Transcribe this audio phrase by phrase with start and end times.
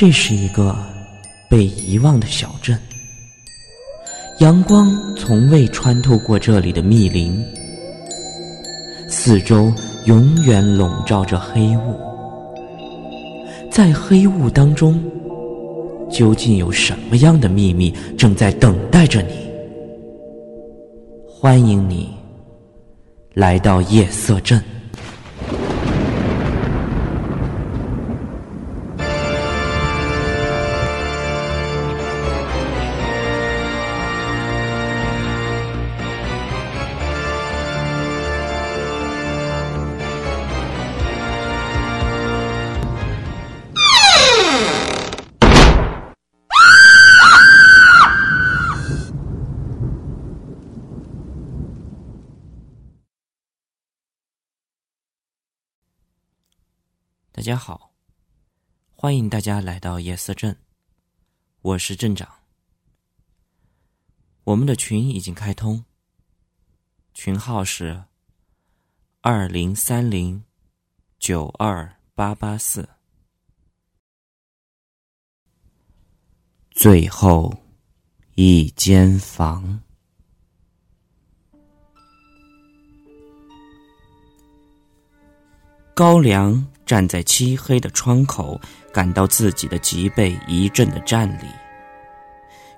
[0.00, 0.74] 这是一个
[1.46, 2.74] 被遗忘的小镇，
[4.38, 7.44] 阳光从未穿透过这里的密林，
[9.10, 9.70] 四周
[10.06, 12.00] 永远笼罩着黑雾。
[13.70, 14.98] 在黑雾当中，
[16.10, 19.34] 究竟有什么样的秘密正在等待着你？
[21.28, 22.08] 欢迎你
[23.34, 24.58] 来到夜色镇。
[57.50, 57.90] 家好，
[58.94, 60.56] 欢迎大家来到夜色镇，
[61.62, 62.32] 我是镇长。
[64.44, 65.84] 我们的群已经开通，
[67.12, 68.04] 群号是
[69.20, 70.44] 二零三零
[71.18, 72.88] 九二八八四。
[76.70, 77.52] 最后
[78.36, 79.82] 一间房，
[85.96, 86.64] 高粱。
[86.90, 88.60] 站在漆黑的窗口，
[88.92, 91.46] 感到自己的脊背一阵的颤栗，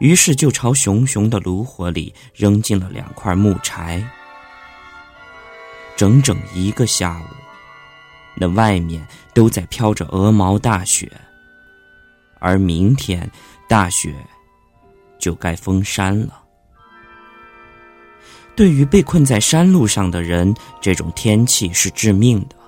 [0.00, 4.04] 于是就朝熊熊的炉火里扔进了两块木柴。
[5.96, 7.34] 整整一个下午，
[8.34, 11.08] 那外面都在飘着鹅毛大雪，
[12.40, 13.30] 而明天
[13.68, 14.12] 大雪
[15.20, 16.42] 就该封山了。
[18.56, 22.59] 对于被困在山路上的人，这种天气是致命的。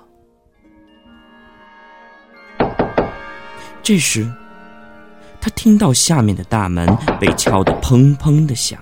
[3.83, 4.31] 这时，
[5.41, 6.87] 他听到下面的大门
[7.19, 8.79] 被敲得砰砰的响。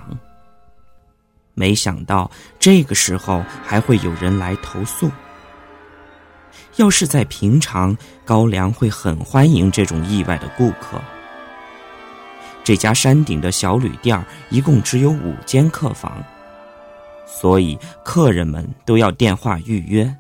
[1.56, 5.12] 没想到这个时候还会有人来投诉。
[6.76, 11.02] 要是在平常，高粱会很欢迎这种意外的顾客。
[12.64, 16.24] 这家山顶的小旅店一共只有五间客房，
[17.26, 20.16] 所以客人们都要电话预约，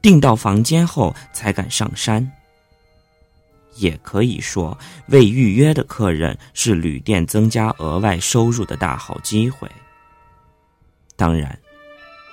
[0.00, 2.32] 订到房间后才敢上山。
[3.76, 4.76] 也可以说，
[5.08, 9.70] 未预约的客人是旅店增加额外收入的大好机会。
[11.16, 11.58] 当然，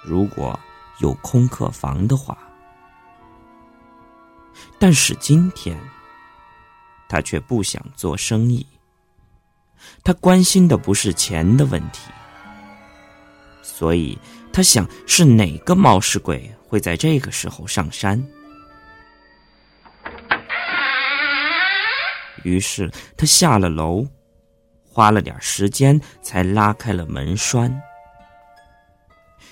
[0.04, 0.60] 如果
[1.00, 2.38] 有空客房的话。
[4.78, 5.80] 但是今天，
[7.08, 8.66] 他却不想做生意。
[10.04, 12.12] 他关心的不是钱的问题，
[13.62, 14.18] 所以
[14.52, 18.22] 他想是哪个冒失鬼会在这个时候上山。
[22.44, 24.06] 于是他下了楼，
[24.84, 27.82] 花了点时间才拉开了门栓。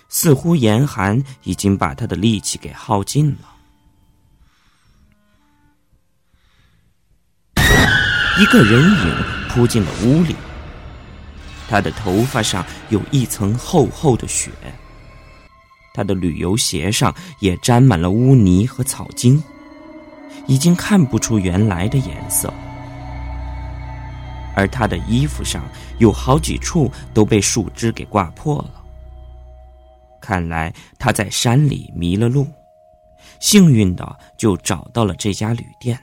[0.09, 3.47] 似乎严寒已经把他的力气给耗尽了。
[8.39, 10.35] 一个人影扑进了屋里，
[11.69, 14.51] 他的头发上有一层厚厚的雪，
[15.93, 19.41] 他的旅游鞋上也沾满了污泥和草茎，
[20.47, 22.53] 已经看不出原来的颜色。
[24.61, 25.67] 而他的衣服上
[25.97, 28.71] 有好几处都被树枝给挂破了，
[30.21, 32.45] 看来他在山里迷了路，
[33.39, 35.99] 幸运的就找到了这家旅店。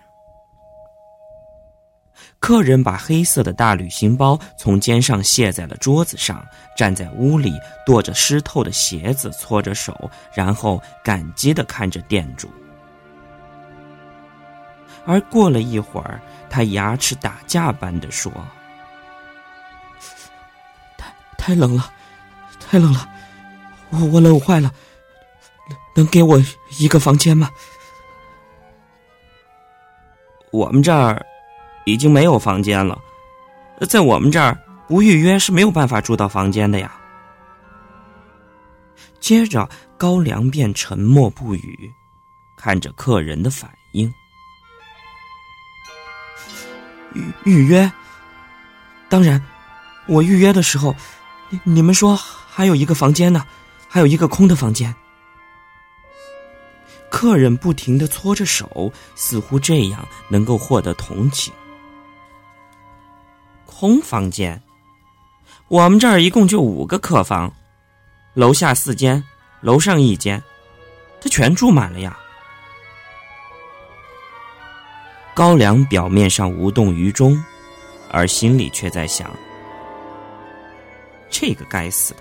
[2.41, 6.45] 客人把黑色的大旅行包从肩上卸在了桌子上，
[6.77, 7.53] 站在屋里
[7.87, 12.49] 跺着湿透的鞋子，搓着手，然后感激的看着店主。
[15.07, 16.21] 而过了一会儿，
[16.51, 18.33] 他牙齿打架般的说
[20.97, 21.91] ：“太太冷了，
[22.61, 23.09] 太冷了，
[23.91, 24.71] 我我冷坏了，
[25.95, 26.39] 能给我
[26.79, 27.51] 一个房间吗？”
[30.51, 31.25] 我们这儿
[31.85, 32.99] 已经没有房间了，
[33.89, 36.99] 在我们这儿不预约是没有办法住到房间的呀。
[39.21, 39.69] 接着，
[39.99, 41.93] 高粱便沉默不语，
[42.57, 44.13] 看着客人的反应。
[47.15, 47.91] 预预约，
[49.09, 49.43] 当然，
[50.07, 50.95] 我预约的时候，
[51.65, 53.45] 你们说还有一个房间呢，
[53.89, 54.95] 还有一个空的房间。
[57.11, 61.53] 客人不停的搓着手，似乎这样能够获得同情。
[63.65, 64.63] 空房间，
[65.69, 67.51] 我们这儿一共就五个客房，
[68.35, 69.25] 楼下四间，
[69.63, 70.43] 楼上一间，
[71.21, 72.19] 他全住满了呀。
[75.39, 77.41] 高粱表面上无动于衷，
[78.11, 79.31] 而心里却在想：
[81.31, 82.21] 这个该死的，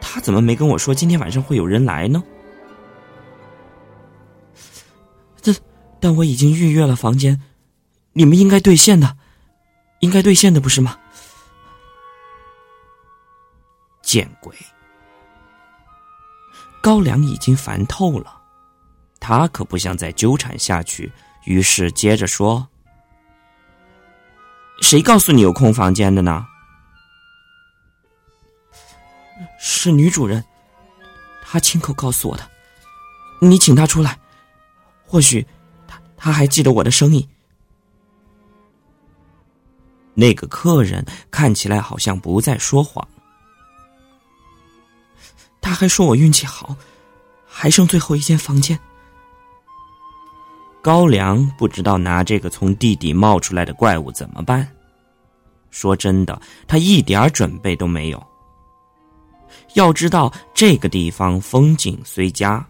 [0.00, 2.20] 他怎么没跟我说今天晚上会有人来呢？
[5.40, 5.54] 这，
[6.00, 7.40] 但我已经预约了房间，
[8.12, 9.16] 你们应该兑现的，
[10.00, 10.98] 应该兑现的，不是吗？
[14.02, 14.52] 见鬼！
[16.82, 18.34] 高粱已经烦透了，
[19.20, 21.08] 他可不想再纠缠下去。
[21.44, 22.66] 于是接着说
[24.80, 26.46] ：“谁告诉你有空房间的呢？
[29.58, 30.44] 是女主人，
[31.42, 32.48] 她亲口告诉我的。
[33.40, 34.18] 你请她出来，
[35.04, 35.46] 或许
[35.86, 37.26] 她她还记得我的声音。”
[40.14, 43.06] 那个客人看起来好像不再说谎，
[45.58, 46.76] 他还说我运气好，
[47.46, 48.78] 还剩最后一间房间。
[50.82, 54.66] 高粱不知道拿这个从地底冒出来的怪物怎么办。
[55.70, 58.20] 说真的，他一点准备都没有。
[59.74, 62.66] 要知道，这个地方风景虽佳，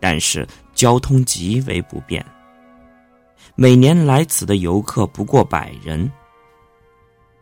[0.00, 2.24] 但是交通极为不便。
[3.54, 6.10] 每年来此的游客不过百人。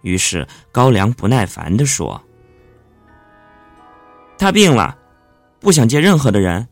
[0.02, 2.22] 于是高粱不耐烦的说
[4.38, 4.96] ：“他病了，
[5.58, 6.66] 不想见任何的人。”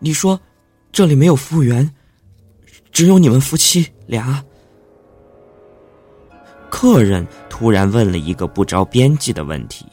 [0.00, 0.40] 你说，
[0.90, 1.88] 这里没有服务员，
[2.90, 4.42] 只有你们夫妻俩。
[6.70, 9.86] 客人突然问了一个不着边际的问题。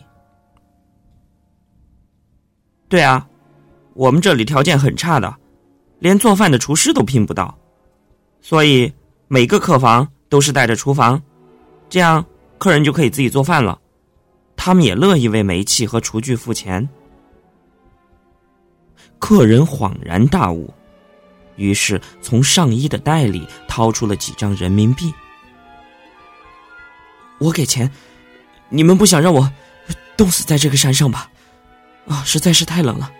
[2.87, 3.27] 对啊，
[3.95, 5.35] 我们这里条件很差的，
[5.99, 7.57] 连做饭的厨师都聘不到，
[8.39, 8.91] 所以
[9.27, 11.21] 每个客房都是带着厨房，
[11.89, 12.25] 这样
[12.57, 13.77] 客人就可以自己做饭了。
[14.55, 16.87] 他们也乐意为煤气和厨具付钱。
[19.19, 20.73] 客人恍然大悟，
[21.55, 25.13] 于是从上衣的袋里掏出了几张人民币。
[27.39, 27.91] 我给钱，
[28.69, 29.51] 你们不想让我
[30.15, 31.29] 冻死在这个山上吧？
[32.07, 33.11] 啊，实在是太冷了。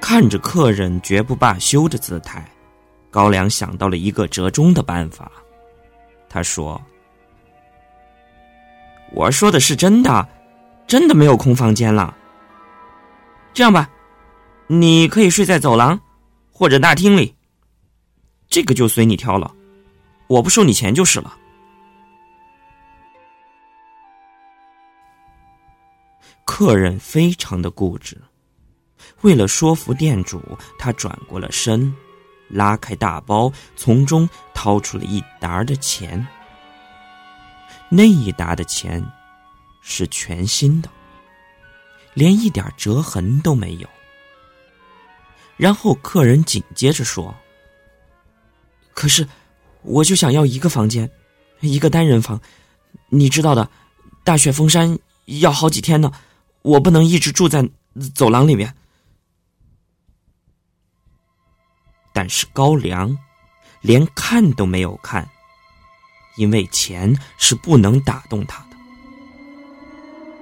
[0.00, 2.48] 看着客人绝不罢休的姿态，
[3.10, 5.30] 高粱想到了一个折中的办法。
[6.28, 6.80] 他说
[9.12, 10.26] ：“我说的是真的，
[10.86, 12.16] 真的没有空房间了。”
[13.58, 13.90] 这样吧，
[14.68, 16.00] 你可以睡在走廊
[16.52, 17.34] 或者大厅里，
[18.48, 19.52] 这个就随你挑了，
[20.28, 21.36] 我不收你钱就是了。
[26.44, 28.16] 客人非常的固执，
[29.22, 30.40] 为了说服店主，
[30.78, 31.92] 他转过了身，
[32.48, 36.24] 拉开大包，从中掏出了一沓的钱。
[37.88, 39.04] 那一沓的钱
[39.82, 40.88] 是全新的。
[42.18, 43.88] 连一点折痕都没有。
[45.56, 47.32] 然后客人紧接着说
[48.92, 49.28] ：“可是，
[49.82, 51.08] 我就想要一个房间，
[51.60, 52.40] 一个单人房。
[53.08, 53.70] 你知道的，
[54.24, 56.10] 大雪封山要好几天呢，
[56.62, 57.64] 我不能一直住在
[58.16, 58.74] 走廊里面。”
[62.12, 63.16] 但是高粱
[63.80, 65.24] 连看都没有看，
[66.36, 68.76] 因为钱是不能打动他的。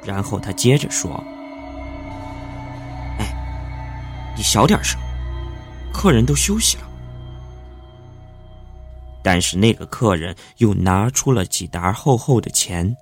[0.02, 1.22] 然后他接着说。
[4.36, 5.00] 你小点声，
[5.92, 6.84] 客人都休息了。
[9.22, 12.96] 但是那个客人又拿出了几沓厚厚的钱，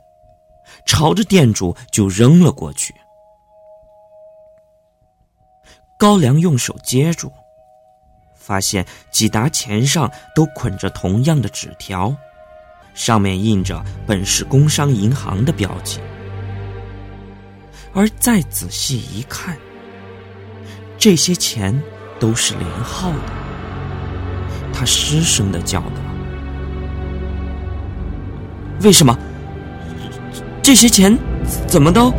[0.86, 2.94] 朝着店主就扔了过去。
[5.98, 7.30] 高粱用手接住，
[8.34, 12.14] 发现几沓钱上都捆着同样的纸条，
[12.94, 16.00] 上面印着本市工商银行的标记。
[17.92, 19.56] 而再仔细一看，
[21.04, 21.78] 这些钱
[22.18, 23.18] 都是连号的，
[24.72, 26.00] 他失声的叫道
[28.80, 29.14] ：“为什么？
[30.62, 31.14] 这些钱
[31.66, 32.10] 怎么都……”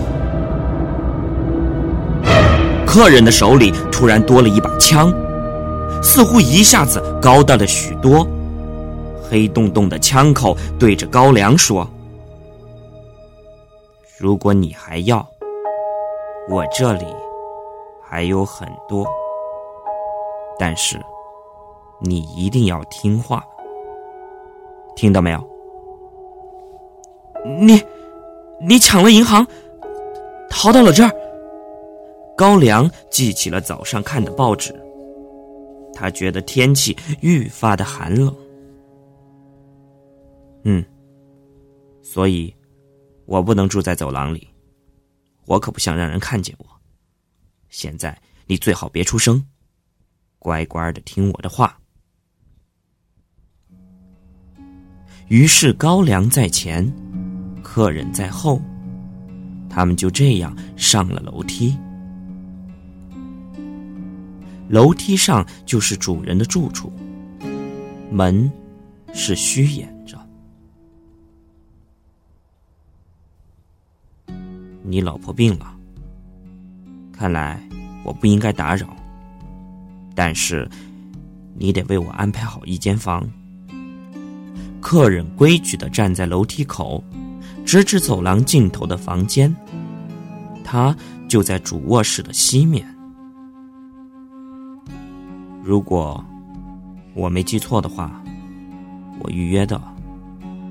[2.86, 5.12] 客人的手里突然多了一把枪，
[6.04, 8.27] 似乎一下子高大了许多。
[9.27, 11.89] 黑洞洞的枪口对着高粱说
[14.20, 15.27] ：“如果你还要，
[16.48, 17.04] 我这里……”
[18.07, 19.05] 还有很多，
[20.57, 21.01] 但是
[22.00, 23.43] 你一定要听话，
[24.95, 25.50] 听到没有？
[27.59, 27.81] 你，
[28.62, 29.45] 你抢了银行，
[30.50, 31.12] 逃到了这儿。
[32.38, 34.74] 高粱记起了早上看的报纸，
[35.93, 38.35] 他觉得天气愈发的寒冷。
[40.63, 40.83] 嗯，
[42.01, 42.53] 所以，
[43.25, 44.47] 我不能住在走廊里，
[45.45, 46.65] 我可不想让人看见我。
[47.75, 48.17] 现在
[48.48, 49.46] 你最好别出声，
[50.39, 51.77] 乖乖的听我的话。”
[55.27, 56.89] 于是高粱在前，
[57.62, 58.62] 客人在后，
[59.70, 61.77] 他们就这样上了楼梯。
[64.70, 66.89] 楼梯上就是主人的住处，
[68.10, 68.50] 门
[69.13, 70.17] 是虚掩着。
[74.82, 75.75] 你老婆病了，
[77.15, 77.60] 看来
[78.03, 78.88] 我不应该打扰，
[80.13, 80.69] 但是
[81.55, 83.25] 你得为我安排好一间房。
[84.81, 87.03] 客人规矩的站在楼梯口，
[87.65, 89.55] 直指走廊尽头的房间，
[90.63, 90.95] 他
[91.27, 92.86] 就在主卧室的西面。
[95.63, 96.24] 如果
[97.15, 98.22] 我没记错的话，
[99.19, 99.81] 我预约的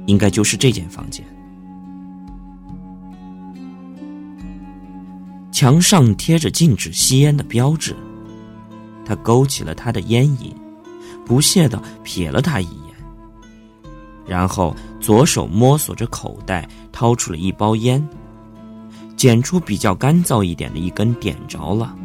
[0.06, 1.24] 应该就是这间房间。
[5.54, 7.94] 墙上贴着禁止吸烟的标志，
[9.06, 10.52] 他勾起了他的烟瘾，
[11.24, 12.94] 不屑的瞥了他一眼，
[14.26, 18.04] 然后左手摸索着口袋，掏出了一包烟，
[19.16, 21.96] 捡出比较干燥一点的一根，点着了，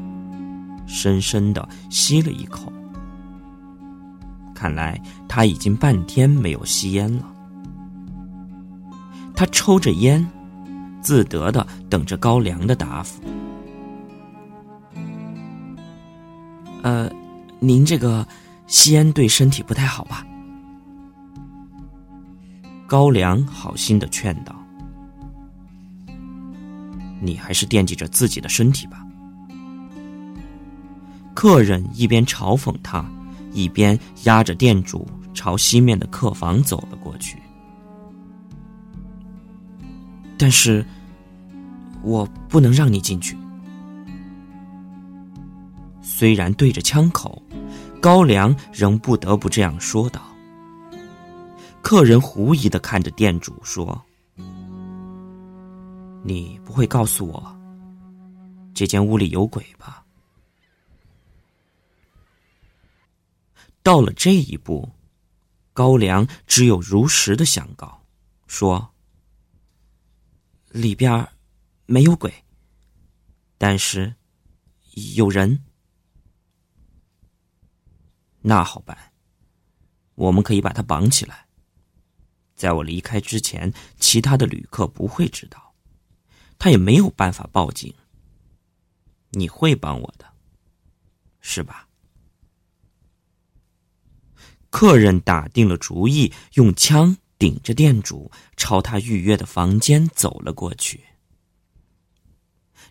[0.86, 2.72] 深深的吸了一口。
[4.54, 7.26] 看来他已经半天没有吸烟了。
[9.34, 10.24] 他抽着烟，
[11.02, 13.22] 自得的等着高粱的答复。
[16.82, 17.10] 呃，
[17.60, 18.26] 您这个
[18.68, 20.26] 吸烟对身体不太好吧？
[22.88, 24.56] 高粱好心的劝道
[27.22, 29.06] ：“你还是惦记着自己的身体吧。”
[31.36, 33.06] 客人一边嘲讽他。
[33.52, 37.42] 一边压着店主朝西面的客房走了过去，
[40.40, 40.84] 但是，
[42.02, 43.38] 我不能让你进去。
[46.02, 47.44] 虽然对着枪口，
[48.02, 50.22] 高粱仍不得不这样说道。
[51.82, 54.02] 客人狐疑的看着店主说
[56.24, 57.60] ：“你不会告诉我，
[58.74, 60.06] 这间屋里有鬼吧？”
[63.84, 64.90] 到了这一步，
[65.74, 68.02] 高粱只有如实的相告，
[68.48, 68.90] 说
[70.70, 71.28] ：“里边
[71.86, 72.34] 没有鬼，
[73.58, 74.16] 但是
[75.16, 75.64] 有人。
[78.42, 78.98] 那好办，
[80.16, 81.48] 我们可以把他绑起来，
[82.56, 85.74] 在我离开之前，其他的旅客不会知道，
[86.58, 87.94] 他也没有办法报警。
[89.32, 90.26] 你会帮我的，
[91.42, 91.88] 是吧？”
[94.72, 101.02] 客人打定了主意，用枪顶着店主，朝他预约的房间走了过去。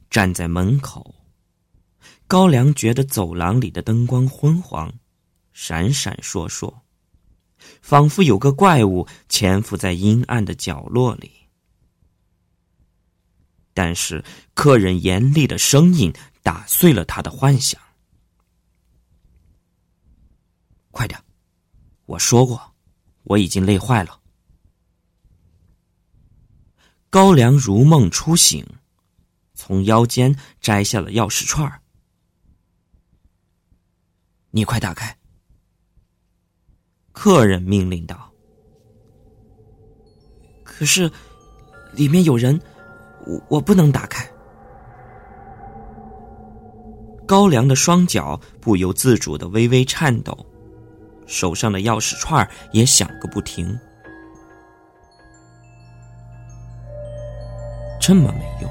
[0.08, 1.14] 站在门口，
[2.26, 4.90] 高粱觉得走廊里的灯光昏黄，
[5.52, 6.74] 闪闪烁烁，
[7.82, 11.30] 仿佛有个怪物潜伏在阴暗的角落里。
[13.74, 14.24] 但是，
[14.54, 16.10] 客人严厉的声音
[16.42, 17.80] 打碎了他的幻想
[20.90, 21.22] ：“快点！”
[22.06, 22.74] 我说过，
[23.24, 24.17] 我已经累坏了。
[27.10, 28.66] 高粱如梦初醒，
[29.54, 31.80] 从腰间摘下了钥匙串。
[34.50, 35.16] 你快打开！
[37.12, 38.30] 客人命令道。
[40.62, 41.10] 可是，
[41.92, 42.60] 里面有人，
[43.26, 44.30] 我我不能打开。
[47.26, 50.46] 高粱的双脚不由自主的微微颤抖。
[51.26, 53.78] 手上的钥匙串也响个不停，
[58.08, 58.70] 这么没用。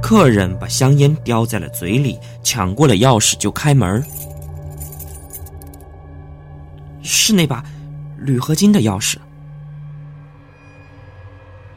[0.00, 4.02] 客人把香烟叼在了嘴里，抢过了钥匙就开门。
[7.02, 7.62] 是那把
[8.16, 9.18] 铝合金的钥匙。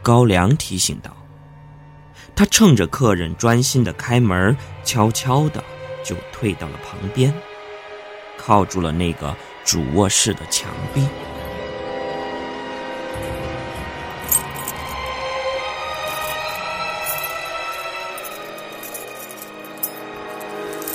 [0.02, 1.12] 高粱提醒道。
[2.38, 4.56] 他趁着客人专心的开门，
[4.86, 5.62] 悄悄的。
[6.06, 7.34] 就退到了旁边，
[8.38, 11.06] 靠住了那个主卧室的墙壁。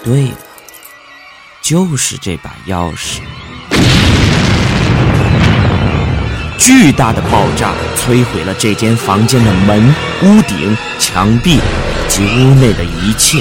[0.04, 0.37] 对了，
[1.61, 3.21] 就是这把钥匙。
[6.59, 11.61] 巨大的爆炸摧毁了这间房间的门、屋顶、墙壁以
[12.09, 13.40] 及屋内的一切。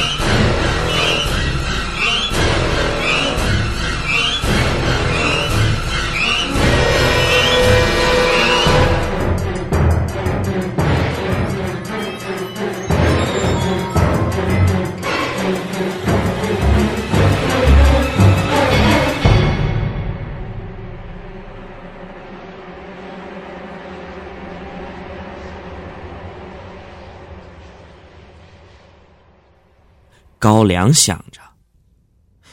[30.41, 31.39] 高粱想着：“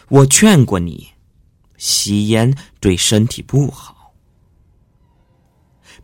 [0.08, 1.08] 我劝过你，
[1.78, 4.12] 吸烟对身体不好。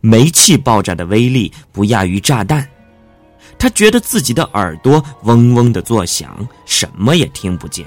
[0.01, 2.67] 煤气爆炸的威力不亚于炸弹。”
[3.59, 7.85] 他觉得自己的耳朵嗡嗡的作响，什么也听不见。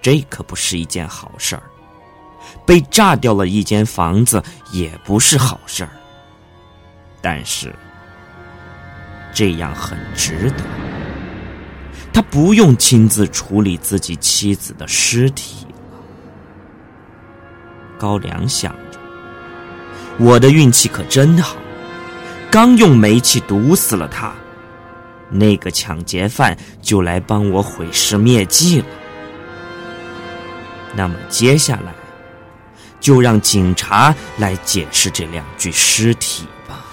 [0.00, 1.62] 这可不是一件好事儿。
[2.64, 5.90] 被炸掉了一间房子也不是好事儿。
[7.20, 7.74] 但是
[9.34, 10.89] 这样很值得。
[12.12, 15.98] 他不用亲自处理自己妻子的尸体了。
[17.98, 18.98] 高粱想着
[20.18, 21.56] ：“我的运气可真好。”
[22.50, 24.32] 刚用煤气毒死了他，
[25.28, 28.86] 那个抢劫犯就来帮我毁尸灭迹了。
[30.96, 31.94] 那么接下来，
[32.98, 36.84] 就让警察来解释这两具尸体吧。